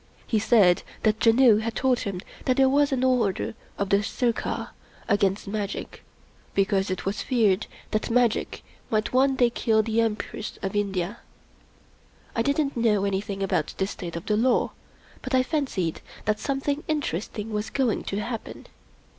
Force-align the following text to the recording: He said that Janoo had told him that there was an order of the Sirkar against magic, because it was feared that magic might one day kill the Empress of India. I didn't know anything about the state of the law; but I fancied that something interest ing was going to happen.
He 0.25 0.39
said 0.39 0.81
that 1.03 1.19
Janoo 1.23 1.57
had 1.59 1.75
told 1.75 1.99
him 1.99 2.21
that 2.45 2.57
there 2.57 2.67
was 2.67 2.91
an 2.91 3.03
order 3.03 3.53
of 3.77 3.89
the 3.89 4.01
Sirkar 4.01 4.69
against 5.07 5.47
magic, 5.47 6.03
because 6.55 6.89
it 6.89 7.05
was 7.05 7.21
feared 7.21 7.67
that 7.91 8.09
magic 8.09 8.63
might 8.89 9.13
one 9.13 9.35
day 9.35 9.51
kill 9.51 9.83
the 9.83 10.01
Empress 10.01 10.57
of 10.63 10.75
India. 10.75 11.19
I 12.35 12.41
didn't 12.41 12.75
know 12.75 13.05
anything 13.05 13.43
about 13.43 13.75
the 13.77 13.85
state 13.85 14.15
of 14.15 14.25
the 14.25 14.35
law; 14.35 14.71
but 15.21 15.35
I 15.35 15.43
fancied 15.43 16.01
that 16.25 16.39
something 16.39 16.83
interest 16.87 17.37
ing 17.37 17.51
was 17.51 17.69
going 17.69 18.01
to 18.05 18.21
happen. 18.21 18.65